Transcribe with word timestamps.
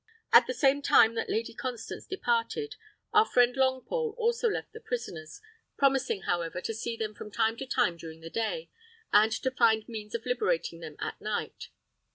At 0.33 0.47
the 0.47 0.53
same 0.55 0.81
time 0.81 1.13
that 1.13 1.29
Lady 1.29 1.53
Constance 1.53 2.07
departed, 2.07 2.75
our 3.13 3.23
friend 3.23 3.53
Longpole 3.55 4.15
also 4.17 4.49
left 4.49 4.73
the 4.73 4.79
prisoners; 4.79 5.39
promising, 5.77 6.23
however, 6.23 6.59
to 6.59 6.73
see 6.73 6.97
them 6.97 7.13
from 7.13 7.29
time 7.29 7.55
to 7.57 7.67
time 7.67 7.97
during 7.97 8.21
the 8.21 8.31
day, 8.31 8.71
and 9.13 9.31
to 9.31 9.51
find 9.51 9.87
means 9.87 10.15
of 10.15 10.25
liberating 10.25 10.79
them 10.79 10.95
at 10.97 11.21
night. 11.21 11.69